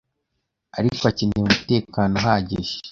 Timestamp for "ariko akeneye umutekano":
0.77-2.13